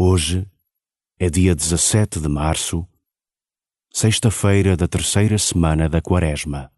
[0.00, 0.48] Hoje
[1.18, 2.86] é dia 17 de março,
[3.92, 6.70] sexta-feira da terceira semana da Quaresma.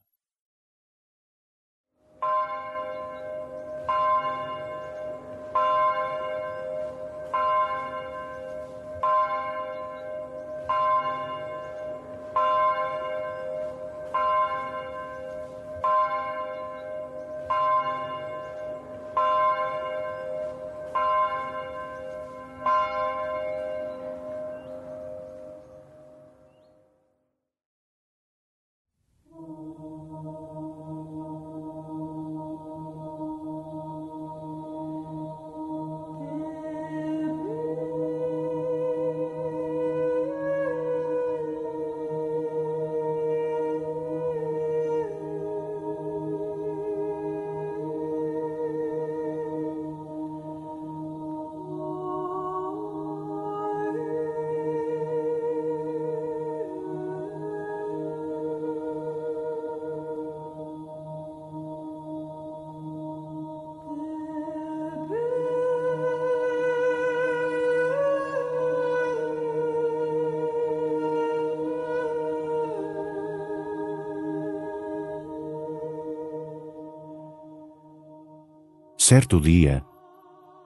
[79.11, 79.85] Certo dia,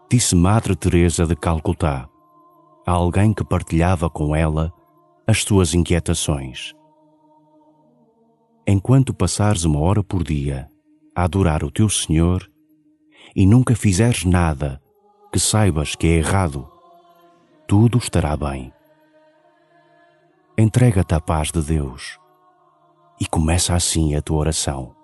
[0.07, 2.07] disse Madre Teresa de Calcutá
[2.87, 4.71] a alguém que partilhava com ela
[5.27, 6.75] as suas inquietações.
[8.67, 10.71] Enquanto passares uma hora por dia
[11.17, 12.47] a adorar o teu Senhor
[13.35, 14.79] e nunca fizeres nada
[15.33, 16.71] que saibas que é errado,
[17.67, 18.71] tudo estará bem.
[20.59, 22.19] Entrega-te à paz de Deus
[23.19, 24.95] e começa assim a tua oração.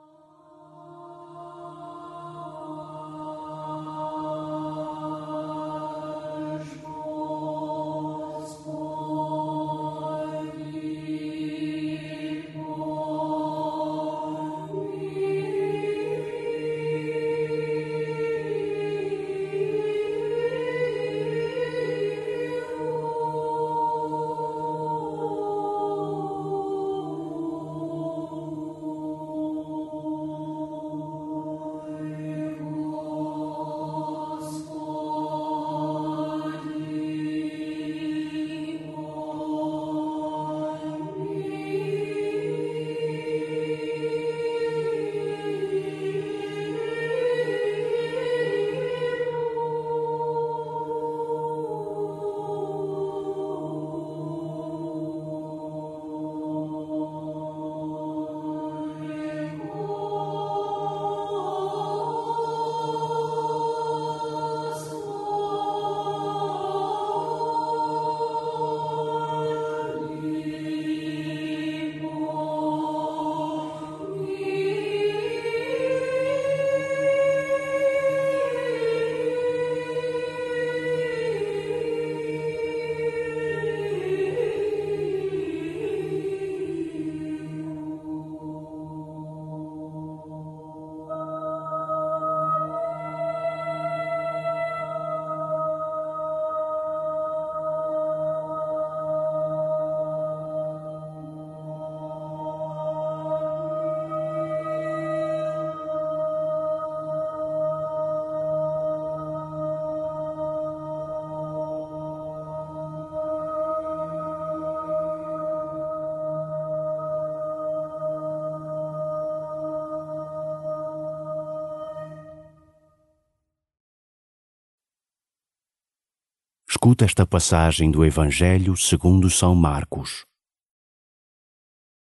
[126.83, 130.25] Escuta esta passagem do Evangelho segundo São Marcos.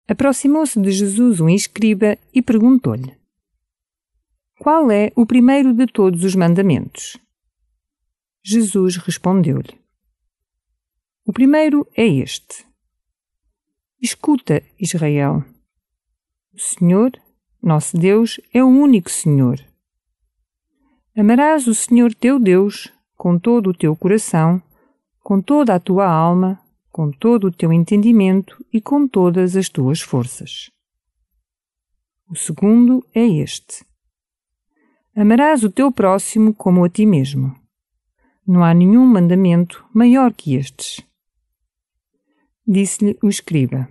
[0.08, 3.14] Aproximou-se de Jesus um escriba e perguntou-lhe:
[4.58, 7.18] Qual é o primeiro de todos os mandamentos?
[8.42, 9.78] Jesus respondeu-lhe:
[11.26, 12.66] O primeiro é este:
[14.02, 15.44] Escuta, Israel.
[16.54, 17.12] O Senhor,
[17.62, 19.60] nosso Deus, é o único Senhor.
[21.14, 22.90] Amarás o Senhor teu Deus
[23.22, 24.60] com todo o teu coração,
[25.22, 26.60] com toda a tua alma,
[26.92, 30.72] com todo o teu entendimento e com todas as tuas forças.
[32.28, 33.86] O segundo é este:
[35.16, 37.56] Amarás o teu próximo como a ti mesmo.
[38.48, 41.06] Não há nenhum mandamento maior que estes.
[42.68, 43.88] Disse-lhe o escriba: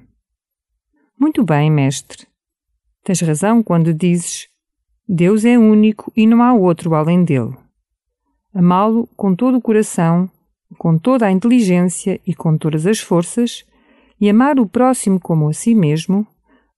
[1.17, 2.27] Muito bem, mestre.
[3.05, 4.49] Tens razão quando dizes:
[5.09, 7.55] Deus é único e não há outro além dele
[8.55, 10.31] amá-lo com todo o coração,
[10.79, 13.65] com toda a inteligência e com todas as forças,
[14.21, 16.27] e amar o próximo como a si mesmo,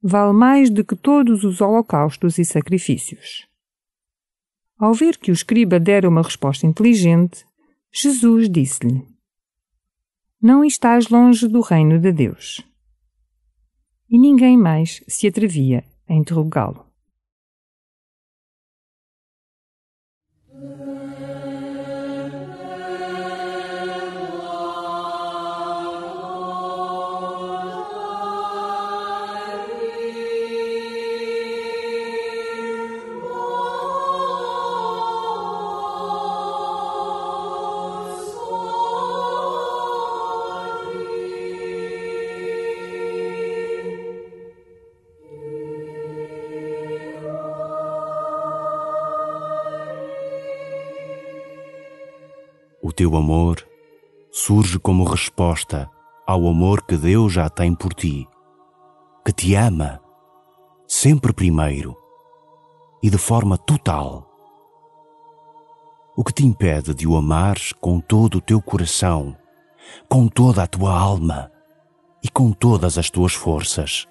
[0.02, 3.46] vale mais do que todos os holocaustos e sacrifícios.
[4.78, 7.44] Ao ver que o escriba dera uma resposta inteligente,
[7.92, 9.06] Jesus disse-lhe:
[10.40, 12.66] Não estás longe do reino de Deus.
[14.08, 16.91] E ninguém mais se atrevia a interrogá-lo.
[53.02, 53.56] Teu amor
[54.31, 55.90] surge como resposta
[56.25, 58.28] ao amor que Deus já tem por ti,
[59.25, 60.00] que te ama,
[60.87, 61.96] sempre primeiro
[63.02, 64.25] e de forma total.
[66.16, 69.37] O que te impede de o amares com todo o teu coração,
[70.08, 71.50] com toda a tua alma
[72.22, 74.06] e com todas as tuas forças?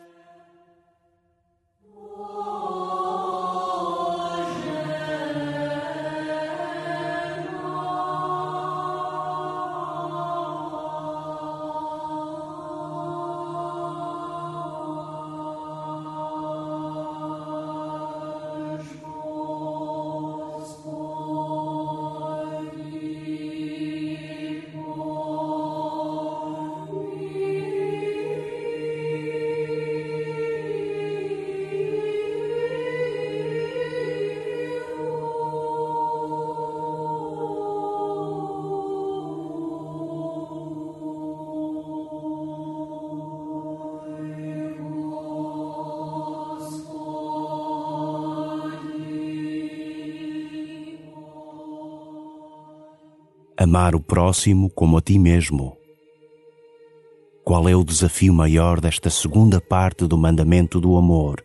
[53.58, 55.78] Amar o próximo como a ti mesmo.
[57.44, 61.44] Qual é o desafio maior desta segunda parte do mandamento do amor?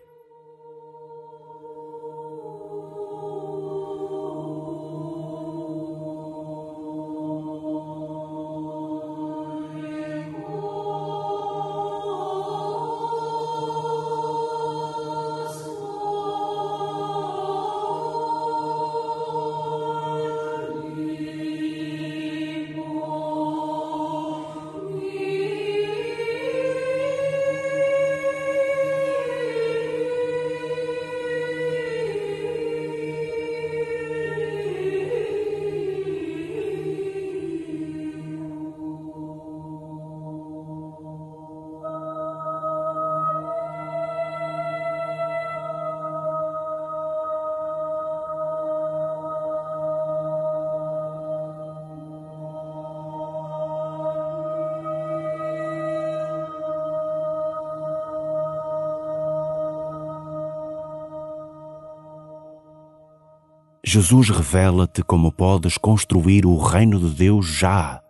[63.89, 68.03] Jesus revela-te como podes construir o reino de Deus já,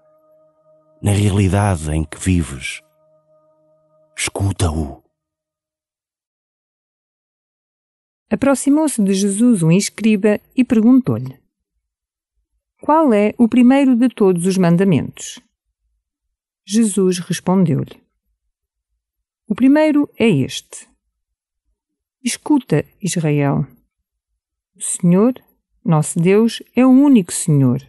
[1.02, 2.80] na realidade em que vives.
[4.16, 5.04] Escuta-o.
[8.30, 11.38] Aproximou-se de Jesus um escriba e perguntou-lhe:
[12.80, 15.38] Qual é o primeiro de todos os mandamentos?
[16.64, 18.02] Jesus respondeu-lhe:
[19.47, 20.88] O primeiro é este:
[22.25, 23.66] Escuta, Israel.
[24.75, 25.35] O Senhor,
[25.87, 27.81] nosso Deus é o único Senhor.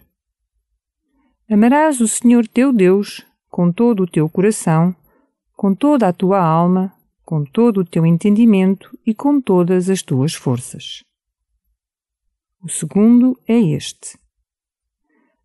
[1.49, 4.95] Amarás o Senhor teu Deus com todo o teu coração,
[5.53, 6.93] com toda a tua alma,
[7.25, 11.03] com todo o teu entendimento e com todas as tuas forças.
[12.61, 14.17] O segundo é este: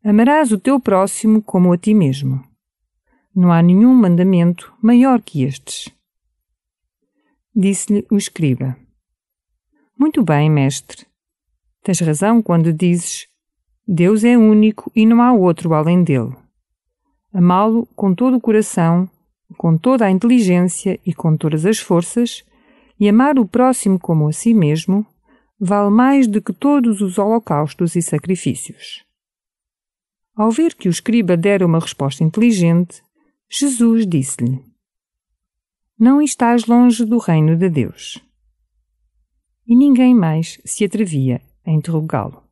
[0.04, 2.44] Amarás o teu próximo como a ti mesmo.
[3.34, 5.88] Não há nenhum mandamento maior que estes.
[7.54, 8.76] Disse-lhe o escriba:
[9.98, 11.11] Muito bem, mestre.
[11.82, 13.26] Tens razão quando dizes:
[13.86, 16.34] Deus é único e não há outro além dele.
[17.32, 19.10] Amá-lo com todo o coração,
[19.56, 22.44] com toda a inteligência e com todas as forças,
[23.00, 25.04] e amar o próximo como a si mesmo,
[25.58, 29.04] vale mais do que todos os holocaustos e sacrifícios.
[30.36, 33.02] Ao ver que o escriba dera uma resposta inteligente,
[33.50, 34.62] Jesus disse-lhe:
[35.98, 38.18] Não estás longe do reino de Deus.
[39.66, 42.42] E ninguém mais se atrevia a interrogá-lo.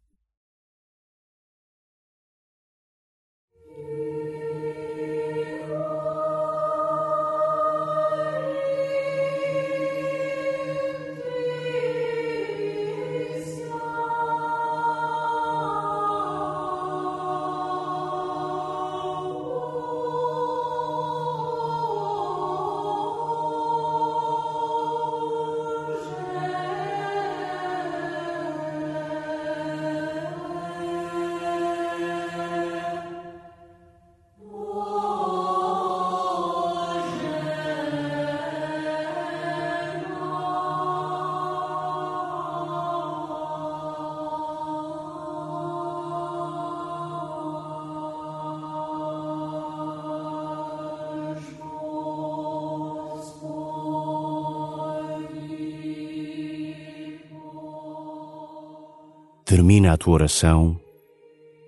[59.51, 60.79] Termina a tua oração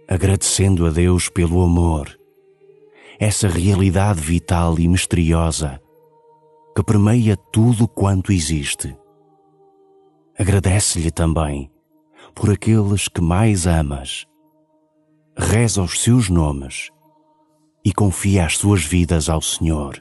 [0.08, 2.16] agradecendo a Deus pelo amor,
[3.18, 5.82] essa realidade vital e misteriosa
[6.76, 8.96] que permeia tudo quanto existe.
[10.38, 11.72] Agradece-lhe também
[12.36, 14.28] por aqueles que mais amas.
[15.36, 16.88] Reza os seus nomes
[17.84, 20.00] e confia as suas vidas ao Senhor.